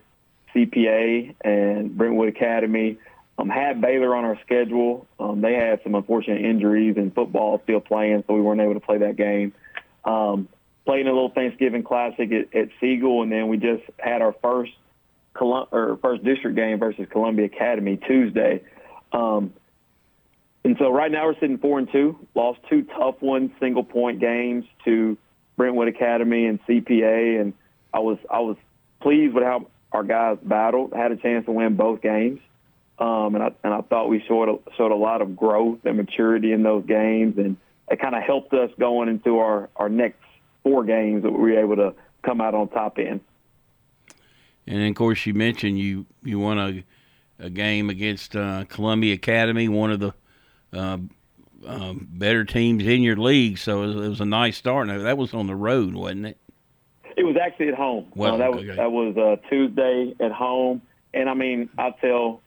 [0.54, 2.98] CPA and Brentwood Academy.
[3.38, 5.06] Um, had Baylor on our schedule.
[5.20, 8.80] Um, they had some unfortunate injuries and football still playing, so we weren't able to
[8.80, 9.52] play that game.
[10.04, 10.48] Um,
[10.86, 14.72] played a little Thanksgiving Classic at, at Siegel, and then we just had our first
[15.34, 18.62] Colum- or first district game versus Columbia Academy Tuesday.
[19.12, 19.52] Um,
[20.66, 22.18] and so right now we're sitting four and two.
[22.34, 25.16] Lost two tough ones, single point games to
[25.56, 27.52] Brentwood Academy and CPA, and
[27.94, 28.56] I was I was
[29.00, 30.92] pleased with how our guys battled.
[30.92, 32.40] Had a chance to win both games,
[32.98, 35.98] um, and I and I thought we showed a, showed a lot of growth and
[35.98, 37.56] maturity in those games, and
[37.88, 40.18] it kind of helped us going into our our next
[40.64, 43.20] four games that we were able to come out on top in.
[44.66, 46.84] And of course, you mentioned you you won a
[47.38, 50.12] a game against uh, Columbia Academy, one of the
[50.76, 50.98] uh,
[51.66, 53.58] uh, better teams in your league.
[53.58, 54.88] So it was, it was, a nice start.
[54.88, 56.38] That was on the road, wasn't it?
[57.16, 58.06] It was actually at home.
[58.14, 58.66] Well, uh, that okay.
[58.66, 60.82] was that was uh, Tuesday at home,
[61.14, 62.42] and I mean, I tell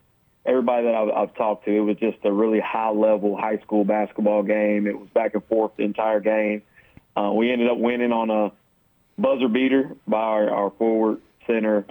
[0.46, 3.84] everybody that I've, I've talked to, it was just a really high level high school
[3.84, 4.86] basketball game.
[4.88, 6.62] It was back and forth the entire game.
[7.18, 8.52] Uh, we ended up winning on a
[9.20, 11.86] buzzer beater by our, our forward center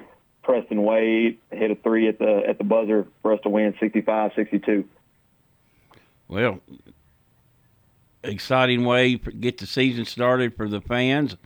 [0.48, 4.84] Preston Wade hit a three at the at the buzzer for us to win 65-62.
[6.28, 6.60] Well,
[8.22, 11.36] exciting way to get the season started for the fans.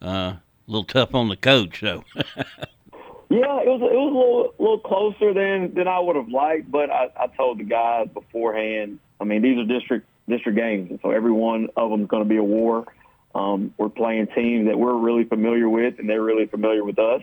[0.00, 2.02] Uh, a little tough on the coach, though.
[2.16, 6.70] yeah, it was it was a little little closer than than I would have liked,
[6.70, 8.98] but I, I told the guys beforehand.
[9.20, 12.22] I mean, these are district district games, and so every one of them is going
[12.22, 12.86] to be a war.
[13.34, 17.22] Um, we're playing teams that we're really familiar with, and they're really familiar with us.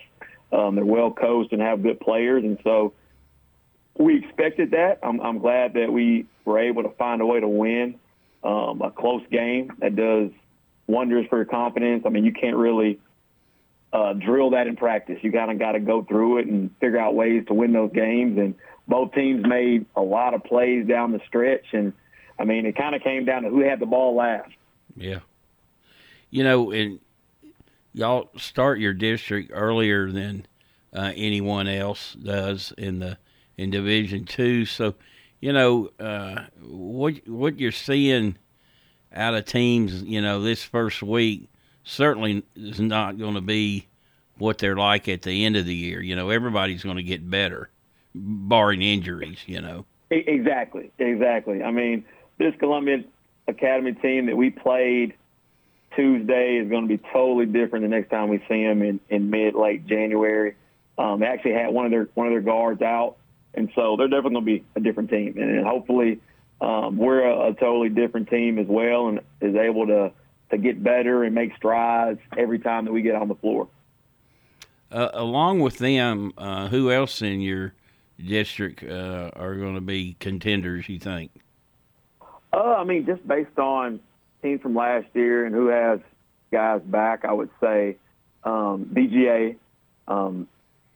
[0.51, 2.93] Um, they're well coached and have good players, and so
[3.99, 4.99] we expected that.
[5.03, 7.99] I'm, I'm glad that we were able to find a way to win
[8.43, 9.73] um, a close game.
[9.79, 10.31] That does
[10.87, 12.03] wonders for your confidence.
[12.05, 12.99] I mean, you can't really
[13.91, 15.17] uh, drill that in practice.
[15.21, 17.91] You kind of got to go through it and figure out ways to win those
[17.91, 18.39] games.
[18.39, 18.55] And
[18.87, 21.93] both teams made a lot of plays down the stretch, and
[22.39, 24.51] I mean, it kind of came down to who had the ball last.
[24.95, 25.19] Yeah,
[26.31, 26.99] you know, and
[27.93, 30.47] y'all start your district earlier than
[30.93, 33.17] uh, anyone else does in the
[33.59, 34.65] in Division Two.
[34.65, 34.95] So,
[35.41, 38.37] you know, uh, what what you're seeing
[39.13, 41.49] out of teams, you know, this first week
[41.83, 43.87] certainly is not going to be
[44.37, 46.01] what they're like at the end of the year.
[46.01, 47.69] You know, everybody's going to get better,
[48.15, 49.39] barring injuries.
[49.45, 49.85] You know.
[50.09, 51.61] Exactly, exactly.
[51.61, 52.05] I mean,
[52.37, 53.03] this Columbia
[53.47, 55.13] Academy team that we played
[55.95, 59.29] Tuesday is going to be totally different the next time we see them in, in
[59.29, 60.55] mid late January.
[60.97, 63.17] Um, they actually had one of their one of their guards out,
[63.53, 65.37] and so they're definitely going to be a different team.
[65.37, 66.19] And, hopefully,
[66.61, 70.11] um, we're a, a totally different team as well, and is able to
[70.51, 73.67] to get better and make strides every time that we get on the floor.
[74.91, 77.73] Uh, along with them, uh, who else in your
[78.17, 80.89] district uh, are going to be contenders?
[80.89, 81.31] You think?
[82.51, 83.99] Uh, I mean, just based on
[84.41, 85.99] teams from last year and who has
[86.51, 87.97] guys back, I would say
[88.43, 89.55] um, BGA.
[90.07, 90.47] Um,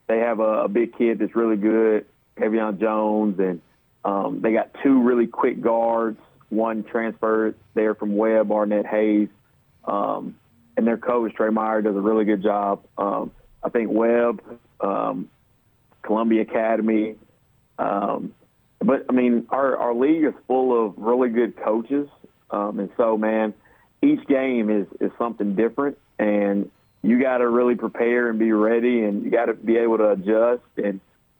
[0.08, 2.06] they have a, a big kid that's really good,
[2.38, 3.62] Kevion Jones, and
[4.04, 6.20] um, they got two really quick guards.
[6.50, 9.30] One transferred there from Webb, Arnett Hayes,
[9.86, 10.36] um,
[10.78, 12.84] and their coach Trey Meyer does a really good job.
[12.98, 13.32] Um,
[13.64, 14.42] I think Webb,
[14.82, 15.30] um,
[16.02, 17.16] Columbia Academy,
[17.80, 18.34] um,
[18.80, 22.08] but I mean our our league is full of really good coaches,
[22.52, 23.54] um, and so man,
[24.02, 26.70] each game is is something different, and
[27.02, 30.12] you got to really prepare and be ready, and you got to be able to
[30.12, 31.00] adjust and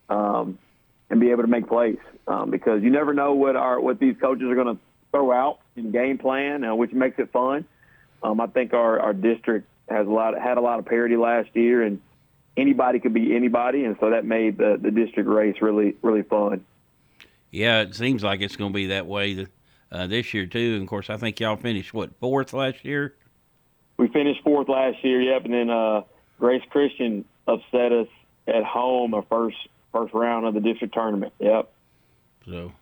[0.10, 0.58] um,
[1.10, 1.98] and be able to make plays
[2.28, 4.82] um, because you never know what our what these coaches are going to
[5.12, 7.66] throw out in game plan, uh, which makes it fun.
[8.24, 11.50] Um, I think our, our district has a lot had a lot of parity last
[11.54, 12.02] year, and
[12.58, 16.66] anybody could be anybody, and so that made the, the district race really really fun.
[17.52, 19.46] Yeah, it seems like it's going to be that way
[19.92, 20.74] uh, this year too.
[20.74, 23.14] And of course, I think y'all finished what fourth last year
[23.98, 25.22] we finished fourth last year.
[25.22, 26.02] Yep, and then uh,
[26.40, 28.08] Grace Christian upset us
[28.48, 29.58] at home, our first
[29.94, 31.32] first round of the district tournament.
[31.40, 31.72] Yep.
[32.46, 32.74] So,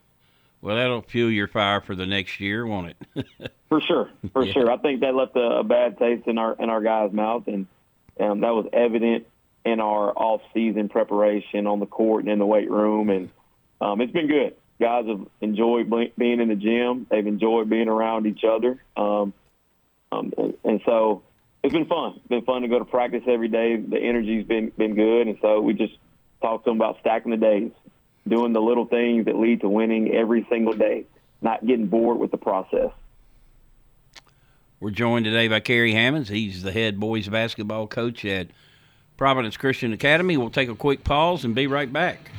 [0.61, 3.27] well, that'll fuel your fire for the next year, won't it?
[3.69, 4.53] for sure, for yeah.
[4.53, 4.71] sure.
[4.71, 7.67] I think that left a, a, bad taste in our in our guys' mouth, and
[8.19, 9.27] um, that was evident
[9.63, 13.29] in our off season preparation on the court and in the weight room, and
[13.79, 14.55] um, it's been good.
[14.79, 17.05] Guys have enjoyed being in the gym.
[17.11, 18.81] They've enjoyed being around each other.
[18.97, 19.31] Um,
[20.11, 21.21] um, and, and so
[21.63, 22.13] it's been fun.
[22.17, 23.75] It's been fun to go to practice every day.
[23.75, 25.93] The energy's been been good, and so we just
[26.41, 27.71] talked to them about stacking the days,
[28.27, 31.05] doing the little things that lead to winning every single day,
[31.41, 32.91] not getting bored with the process.
[34.79, 36.29] We're joined today by Kerry Hammonds.
[36.29, 38.47] He's the head boys basketball coach at
[39.15, 40.37] Providence Christian Academy.
[40.37, 42.31] We'll take a quick pause and be right back.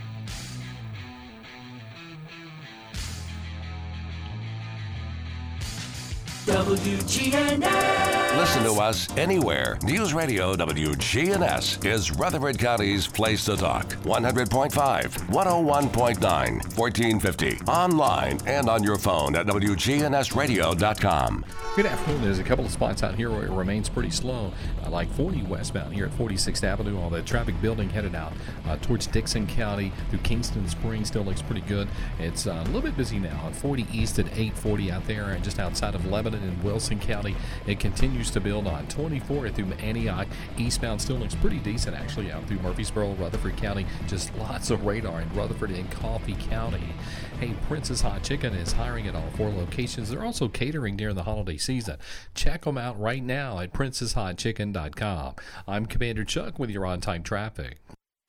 [6.53, 8.37] WGNS.
[8.37, 9.79] Listen to us anywhere.
[9.85, 13.87] News Radio WGNS is Rutherford County's place to talk.
[14.05, 17.59] 100.5, 101.9, 1450.
[17.67, 21.45] Online and on your phone at WGNSradio.com.
[21.75, 22.23] Good afternoon.
[22.23, 24.53] There's a couple of spots out here where it remains pretty slow.
[24.85, 26.99] Uh, like 40 westbound here at 46th Avenue.
[26.99, 28.35] All the traffic building headed out
[28.67, 31.89] uh, towards Dickson County through Kingston Springs still looks pretty good.
[32.19, 35.43] It's uh, a little bit busy now at 40 East at 840 out there and
[35.43, 37.37] just outside of Lebanon in Wilson County.
[37.67, 40.29] It continues to build on 24 through Antioch.
[40.59, 43.87] Eastbound still looks pretty decent actually out through Murfreesboro, Rutherford County.
[44.07, 46.95] Just lots of radar in Rutherford and Coffee County.
[47.41, 50.11] Hey, Princess Hot Chicken is hiring at all four locations.
[50.11, 51.97] They're also catering during the holiday season.
[52.35, 55.35] Check them out right now at princesshotchicken.com.
[55.67, 57.79] I'm Commander Chuck with your on time traffic.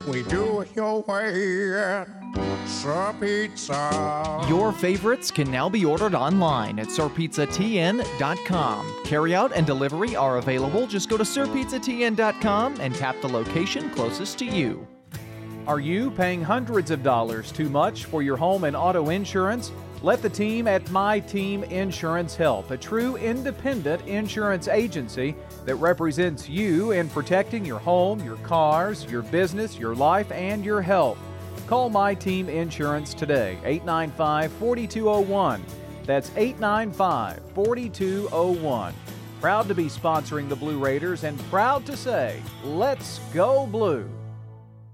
[0.06, 2.06] We do it your way at
[2.66, 4.44] Sir Pizza.
[4.48, 8.86] Your favorites can now be ordered online at sirpizzatn.com.
[9.04, 10.86] Carryout and delivery are available.
[10.86, 14.86] Just go to sirpizzatn.com and tap the location closest to you.
[15.66, 19.72] Are you paying hundreds of dollars too much for your home and auto insurance?
[20.02, 25.34] Let the team at My Team Insurance help, a true independent insurance agency
[25.64, 30.82] that represents you in protecting your home, your cars, your business, your life, and your
[30.82, 31.18] health.
[31.66, 35.64] Call My Team Insurance today, 895 4201.
[36.04, 38.94] That's 895 4201.
[39.40, 44.08] Proud to be sponsoring the Blue Raiders and proud to say, let's go blue.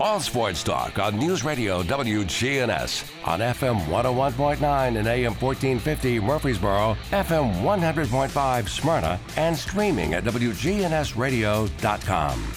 [0.00, 7.60] All sports talk on News Radio WGNS on FM 101.9 and AM 1450 Murfreesboro, FM
[7.60, 12.52] 100.5 Smyrna, and streaming at WGNSradio.com.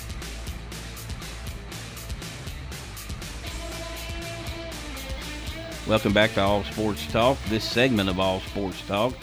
[5.86, 7.38] Welcome back to All Sports Talk.
[7.50, 9.16] This segment of All Sports Talk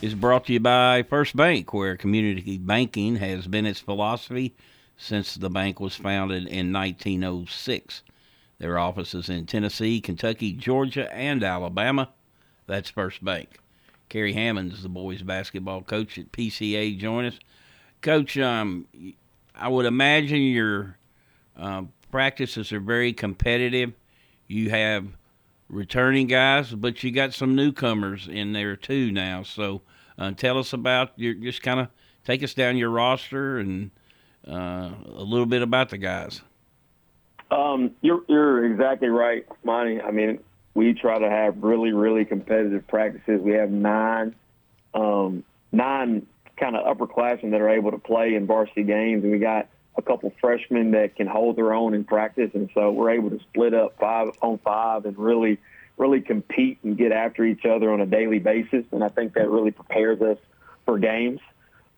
[0.00, 4.54] is brought to you by First Bank, where community banking has been its philosophy
[4.98, 8.02] since the bank was founded in 1906.
[8.58, 12.10] Their offices in Tennessee, Kentucky, Georgia, and Alabama.
[12.66, 13.60] That's First Bank.
[14.08, 16.98] Kerry Hammond is the boys basketball coach at PCA.
[16.98, 17.38] Join us,
[18.02, 18.36] Coach.
[18.36, 18.86] Um,
[19.54, 20.98] I would imagine your
[21.56, 23.92] uh, practices are very competitive.
[24.48, 25.06] You have
[25.68, 29.42] returning guys, but you got some newcomers in there too now.
[29.42, 29.82] So
[30.18, 31.88] uh, tell us about your just kind of
[32.24, 33.90] take us down your roster and
[34.48, 36.40] uh, a little bit about the guys.
[37.50, 40.00] Um, you're you're exactly right, Monty.
[40.00, 40.40] I mean,
[40.74, 43.40] we try to have really really competitive practices.
[43.40, 44.34] We have nine
[44.94, 46.26] um, nine
[46.56, 50.02] kind of upperclassmen that are able to play in varsity games, and we got a
[50.02, 53.74] couple freshmen that can hold their own in practice, and so we're able to split
[53.74, 55.58] up five on five and really
[55.96, 58.84] really compete and get after each other on a daily basis.
[58.92, 60.38] And I think that really prepares us
[60.86, 61.40] for games.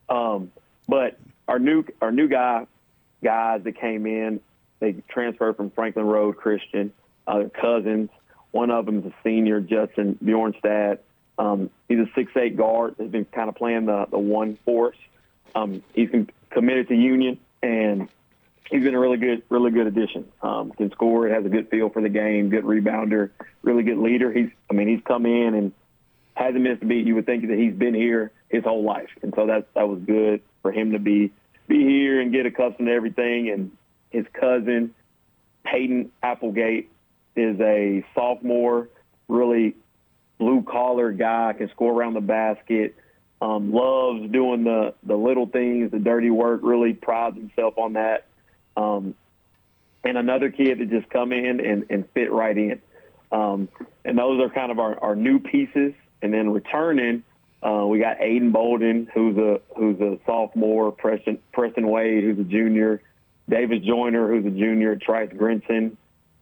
[0.09, 0.51] Um,
[0.89, 1.19] but
[1.51, 2.67] our new our new guy
[3.23, 4.41] guys that came in,
[4.79, 6.93] they transferred from Franklin Road Christian.
[7.27, 8.09] Uh, cousins.
[8.51, 10.99] One of them is a senior, Justin Bjornstad.
[11.39, 12.97] Um, he's a six-eight guard.
[12.99, 14.97] Has been kind of playing the the one force.
[15.55, 16.11] Um, he's
[16.51, 18.09] committed to Union, and
[18.71, 20.27] he's been a really good, really good addition.
[20.43, 23.31] Um, can score, has a good feel for the game, good rebounder,
[23.63, 24.33] really good leader.
[24.33, 25.73] He's, I mean, he's come in and
[26.35, 27.07] hasn't missed a beat.
[27.07, 30.01] You would think that he's been here his whole life, and so that that was
[30.01, 31.33] good for him to be
[31.71, 33.49] be here and get accustomed to everything.
[33.49, 33.71] And
[34.11, 34.93] his cousin
[35.65, 36.91] Peyton Applegate
[37.37, 38.89] is a sophomore,
[39.29, 39.77] really
[40.39, 42.97] blue collar guy, can score around the basket.
[43.41, 46.61] Um, loves doing the the little things, the dirty work.
[46.63, 48.27] Really prides himself on that.
[48.77, 49.15] Um,
[50.05, 52.81] and another kid that just come in and, and fit right in.
[53.33, 53.69] Um,
[54.05, 55.95] and those are kind of our, our new pieces.
[56.23, 57.23] And then returning,
[57.63, 62.45] uh, we got Aiden Bolden, who's a who's a sophomore, Preston Preston Wade, who's a
[62.49, 63.03] junior,
[63.49, 65.97] Davis Joyner, who's a junior, Trice Grinson,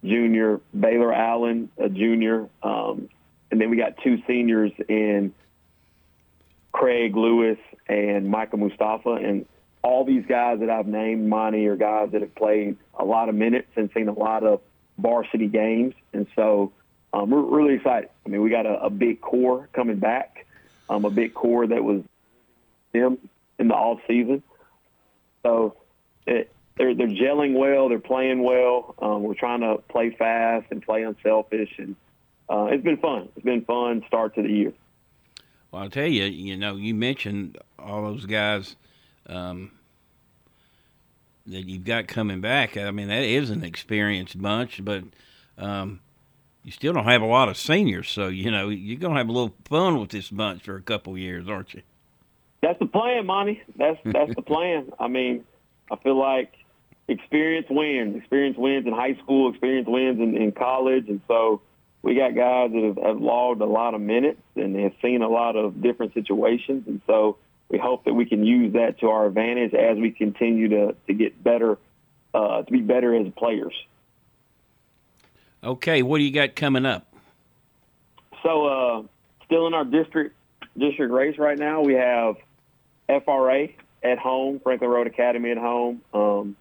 [0.05, 3.09] junior, Baylor Allen, a junior, um,
[3.51, 5.35] and then we got two seniors in
[6.73, 7.59] Craig Lewis
[7.89, 9.47] and Michael Mustafa, and
[9.83, 13.35] all these guys that I've named, Monty, are guys that have played a lot of
[13.35, 14.61] minutes and seen a lot of
[14.99, 16.73] varsity games, and so
[17.13, 18.11] um, we're really excited.
[18.25, 20.47] I mean, we got a, a big core coming back,
[20.89, 22.03] um, a big core that was
[22.93, 23.19] them
[23.59, 24.43] in the off season.
[25.43, 25.77] So
[26.27, 28.95] it, they're they're gelling well, they're playing well.
[29.01, 31.97] Um, we're trying to play fast and play unselfish, and
[32.49, 33.29] uh, it's been fun.
[33.37, 34.73] It's been fun start to the year.
[35.71, 38.77] Well, I'll tell you, you know, you mentioned all those guys
[39.27, 39.73] um,
[41.47, 42.77] that you've got coming back.
[42.77, 45.05] I mean, that is an experienced bunch, but
[45.59, 46.01] um,
[46.63, 48.09] you still don't have a lot of seniors.
[48.09, 51.17] So you know you're gonna have a little fun with this bunch for a couple
[51.17, 51.83] years, aren't you?
[52.63, 53.63] That's the plan, Monty.
[53.77, 54.93] That's that's the plan.
[54.99, 55.45] I mean,
[55.91, 56.53] I feel like
[57.07, 58.17] experience wins.
[58.17, 59.51] Experience wins in high school.
[59.51, 61.61] Experience wins in, in college, and so
[62.03, 65.29] we got guys that have, have logged a lot of minutes and have seen a
[65.29, 67.37] lot of different situations, and so
[67.69, 71.15] we hope that we can use that to our advantage as we continue to, to
[71.15, 71.79] get better,
[72.35, 73.75] uh, to be better as players.
[75.63, 77.07] Okay, what do you got coming up?
[78.43, 79.03] So, uh,
[79.45, 80.37] still in our district
[80.77, 82.37] district race right now, we have
[83.25, 83.69] FRA
[84.03, 86.03] at home, Franklin Road Academy at home.
[86.15, 86.57] Um,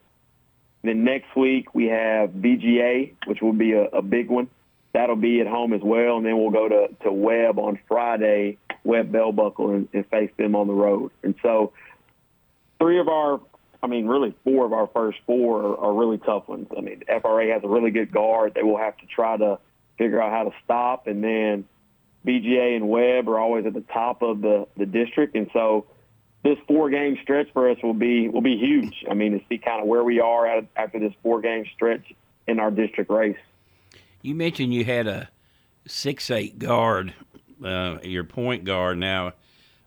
[0.84, 4.50] then next week we have BGA, which will be a, a big one.
[4.94, 8.58] That'll be at home as well, and then we'll go to, to Webb on Friday
[8.84, 11.12] Webb Bell Buckle and, and face them on the road.
[11.24, 11.74] And so,
[12.80, 13.40] three of our,
[13.82, 16.68] I mean, really four of our first four are, really tough ones.
[16.76, 18.54] I mean, FRA has a really good guard.
[18.56, 19.60] They will have to try to
[19.98, 21.66] figure out how to stop, and then
[22.26, 25.86] BGA and Webb are always at the top of the the district, and so
[26.44, 29.06] this four game stretch for us will be will be huge.
[29.10, 32.14] I mean, to see kind of where we are after this four game stretch
[32.48, 33.38] in our district race.
[34.22, 35.30] You mentioned you had a
[35.86, 37.14] six eight guard
[37.64, 39.34] uh, your point guard now.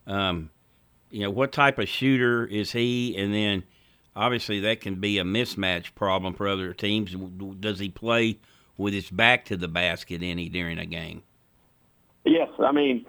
[0.07, 0.51] Um,
[1.11, 3.17] you know, what type of shooter is he?
[3.17, 3.65] And then
[4.15, 7.15] obviously that can be a mismatch problem for other teams.
[7.61, 8.39] Does he play
[8.77, 11.23] with his back to the basket any during a game?
[12.25, 12.49] Yes.
[12.59, 13.07] I mean,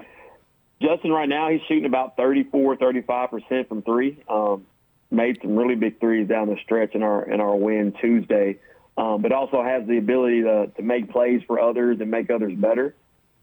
[0.82, 4.24] Justin right now he's shooting about 34, 35% from three.
[4.28, 4.66] Um,
[5.12, 8.60] made some really big threes down the stretch in our in our win Tuesday,
[8.98, 12.54] um, but also has the ability to, to make plays for others and make others
[12.56, 12.96] better.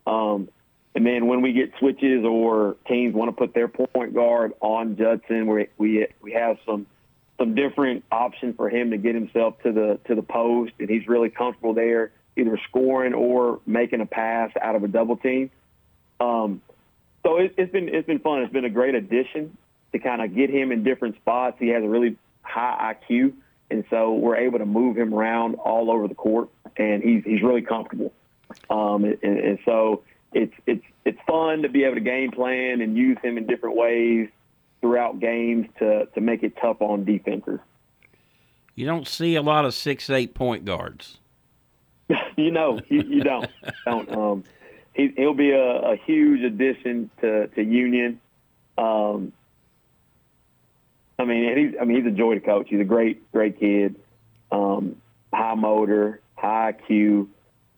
[0.06, 0.48] Um,
[0.94, 4.96] and then when we get switches or teams want to put their point guard on
[4.96, 6.86] Justin, we we we have some
[7.38, 11.06] some different options for him to get himself to the to the post, and he's
[11.06, 15.50] really comfortable there, either scoring or making a pass out of a double team.
[16.20, 16.60] Um,
[17.22, 18.42] so it, it's been it's been fun.
[18.42, 19.56] It's been a great addition
[19.92, 21.56] to kind of get him in different spots.
[21.58, 23.34] He has a really high IQ,
[23.70, 27.42] and so we're able to move him around all over the court, and he's he's
[27.42, 28.12] really comfortable.
[28.68, 32.96] Um, and, and so it's it's it's fun to be able to game plan and
[32.96, 34.28] use him in different ways
[34.80, 37.60] throughout games to to make it tough on defenses.
[38.74, 41.18] You don't see a lot of six eight point guards.
[42.36, 43.50] you know, you, you don't
[43.84, 44.10] don't.
[44.10, 44.44] Um,
[44.94, 48.20] he, he'll be a, a huge addition to to Union.
[48.76, 49.32] Um,
[51.18, 52.68] I mean, he's I mean he's a joy to coach.
[52.70, 53.96] He's a great great kid,
[54.52, 54.96] um,
[55.32, 57.28] high motor, high IQ,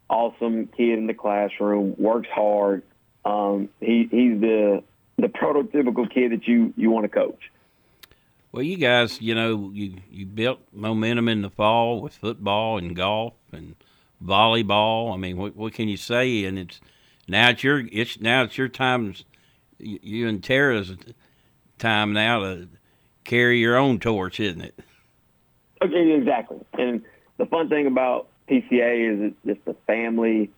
[0.08, 1.94] awesome kid in the classroom.
[1.96, 2.82] Works hard.
[3.24, 4.82] Um, he he's the
[5.20, 7.50] the prototypical kid that you you want to coach.
[8.52, 12.96] Well, you guys, you know, you you built momentum in the fall with football and
[12.96, 13.76] golf and
[14.22, 15.12] volleyball.
[15.12, 16.44] I mean, what what can you say?
[16.44, 16.80] And it's
[17.28, 19.14] now it's your it's now it's your time.
[19.78, 20.94] You and Tara's
[21.78, 22.68] time now to
[23.24, 24.78] carry your own torch, isn't it?
[25.82, 26.58] Okay, exactly.
[26.74, 27.02] And
[27.38, 30.50] the fun thing about PCA is it's just the family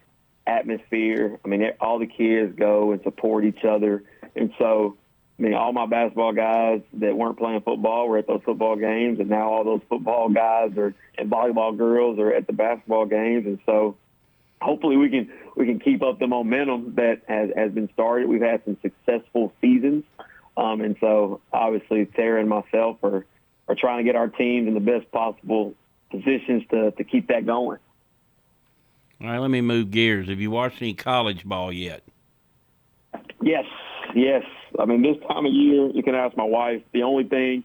[0.47, 1.39] atmosphere.
[1.45, 4.03] I mean, all the kids go and support each other,
[4.35, 4.97] and so
[5.39, 9.19] I mean, all my basketball guys that weren't playing football were at those football games,
[9.19, 13.47] and now all those football guys are and volleyball girls are at the basketball games,
[13.47, 13.97] and so
[14.61, 18.29] hopefully we can we can keep up the momentum that has has been started.
[18.29, 20.05] We've had some successful seasons,
[20.57, 23.27] um, and so obviously Tara and myself are
[23.69, 25.75] are trying to get our teams in the best possible
[26.11, 27.79] positions to to keep that going.
[29.21, 30.29] All right, let me move gears.
[30.29, 32.03] Have you watched any college ball yet?
[33.41, 33.65] Yes,
[34.15, 34.45] yes.
[34.79, 36.83] I mean, this time of year, you can ask my wife.
[36.93, 37.65] The only thing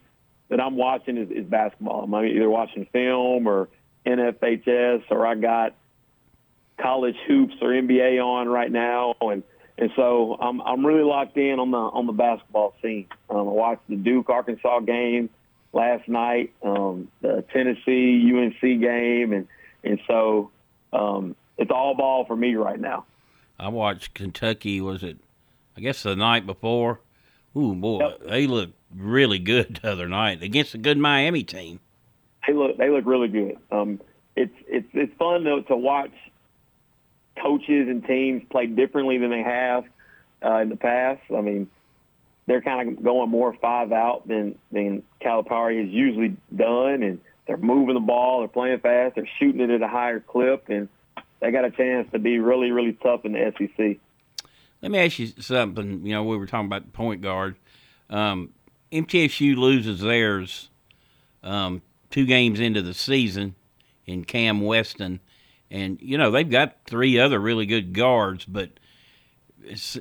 [0.50, 2.04] that I'm watching is, is basketball.
[2.04, 3.70] I'm either watching film or
[4.06, 5.76] NFHS, or I got
[6.80, 9.44] college hoops or NBA on right now, and
[9.78, 13.08] and so I'm I'm really locked in on the on the basketball scene.
[13.30, 15.30] Um, I watched the Duke Arkansas game
[15.74, 19.48] last night, um, the Tennessee UNC game, and
[19.84, 20.52] and so
[20.94, 23.06] um, it's all ball for me right now.
[23.60, 24.82] I watched Kentucky.
[24.82, 25.18] Was it
[25.78, 27.00] I guess the night before.
[27.56, 28.20] Ooh boy, yep.
[28.28, 31.80] they looked really good the other night against a good Miami team.
[32.46, 33.58] They look they look really good.
[33.72, 34.02] Um,
[34.36, 36.12] it's it's it's fun though to watch
[37.42, 39.86] coaches and teams play differently than they have
[40.44, 41.22] uh, in the past.
[41.36, 41.70] I mean,
[42.48, 47.58] they're kind of going more five out than than Calipari has usually done, and they're
[47.58, 50.90] moving the ball, they're playing fast, they're shooting it at a higher clip, and
[51.40, 53.98] they got a chance to be really really tough in the SEC.
[54.82, 56.06] Let me ask you something.
[56.06, 57.56] You know, we were talking about the point guard.
[58.10, 58.52] Um,
[58.92, 60.70] MTSU loses theirs
[61.44, 63.56] um, two games into the season
[64.06, 65.20] in Cam Weston,
[65.70, 68.70] and you know they've got three other really good guards, but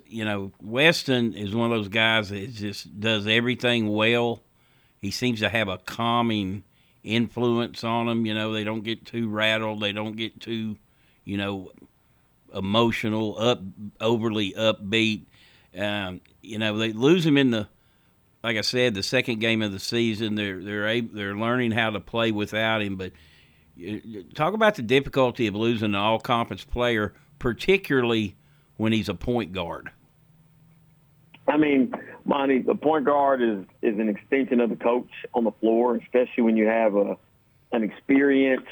[0.07, 4.43] you know Weston is one of those guys that just does everything well.
[4.99, 6.65] He seems to have a calming
[7.03, 8.27] influence on them.
[8.27, 9.81] You know, they don't get too rattled.
[9.81, 10.77] They don't get too,
[11.25, 11.71] you know,
[12.57, 13.61] emotional, up
[14.01, 15.27] overly upbeat.
[15.77, 17.69] Um, you know, they lose him in the
[18.43, 20.37] like I said, the second game of the season.
[20.37, 22.97] They're they're able, they're learning how to play without him.
[22.97, 23.13] But
[24.35, 28.37] talk about the difficulty of losing an all conference player, particularly
[28.77, 29.91] when he's a point guard.
[31.49, 31.93] I mean,
[32.25, 36.45] Monty, the point guard is is an extension of the coach on the floor, especially
[36.45, 37.17] when you have a
[37.73, 38.67] an experienced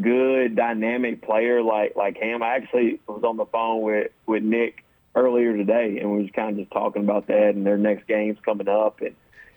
[0.00, 2.42] good dynamic player like like him.
[2.42, 4.84] I actually was on the phone with with Nick
[5.14, 8.38] earlier today, and we was kind of just talking about that and their next games
[8.44, 9.14] coming up, and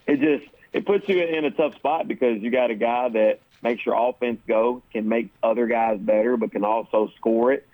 [0.07, 3.39] it just it puts you in a tough spot because you got a guy that
[3.61, 7.67] makes your offense go, can make other guys better, but can also score it.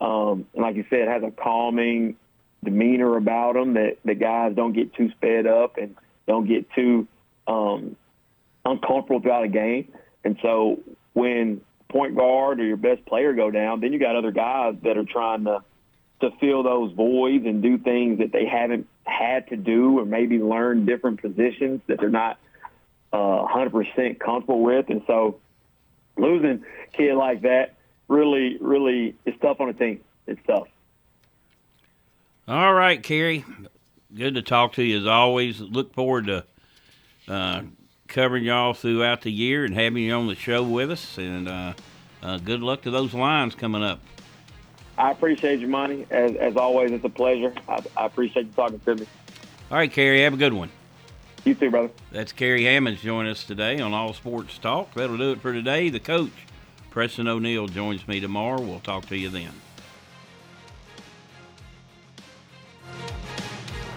[0.00, 2.16] Um, and like you said, has a calming
[2.62, 5.96] demeanor about him that the guys don't get too sped up and
[6.26, 7.06] don't get too
[7.46, 7.96] um,
[8.64, 9.92] uncomfortable throughout a game.
[10.24, 10.80] And so
[11.12, 11.60] when
[11.94, 15.04] point guard or your best player go down, then you got other guys that are
[15.04, 15.62] trying to
[16.20, 20.38] to fill those voids and do things that they haven't had to do or maybe
[20.38, 22.38] learn different positions that they're not
[23.12, 24.88] uh, 100% comfortable with.
[24.88, 25.38] And so
[26.16, 27.74] losing a kid like that
[28.08, 30.00] really, really is tough on a team.
[30.26, 30.68] It's tough.
[32.48, 33.44] All right, Kerry.
[34.14, 35.60] Good to talk to you as always.
[35.60, 36.44] Look forward to
[37.28, 37.62] uh,
[38.08, 41.18] covering y'all throughout the year and having you on the show with us.
[41.18, 41.74] And uh,
[42.22, 44.00] uh, good luck to those lines coming up.
[44.96, 46.06] I appreciate you, Monty.
[46.10, 47.52] As, as always, it's a pleasure.
[47.68, 49.06] I, I appreciate you talking to me.
[49.70, 50.70] All right, Kerry, have a good one.
[51.44, 51.90] You too, brother.
[52.10, 54.94] That's Kerry Hammonds joining us today on All Sports Talk.
[54.94, 55.90] That'll do it for today.
[55.90, 56.32] The coach,
[56.90, 58.60] Preston O'Neill, joins me tomorrow.
[58.62, 59.50] We'll talk to you then.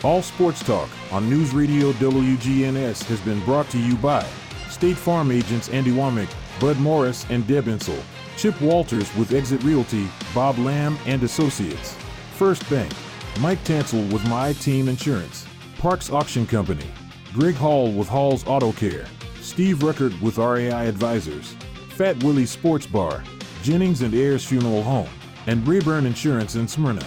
[0.07, 4.25] All Sports Talk on News Radio WGNS has been brought to you by
[4.69, 8.01] State Farm agents Andy Womack, Bud Morris, and Deb Insel.
[8.37, 11.93] Chip Walters with Exit Realty, Bob Lamb and Associates.
[12.35, 12.89] First Bank,
[13.41, 15.45] Mike Tansel with My Team Insurance.
[15.77, 16.89] Parks Auction Company,
[17.33, 19.07] Greg Hall with Hall's Auto Care.
[19.41, 21.57] Steve Ruckert with RAI Advisors.
[21.89, 23.25] Fat Willie Sports Bar,
[23.61, 25.09] Jennings and Ayers Funeral Home,
[25.47, 27.05] and Rayburn Insurance in Smyrna.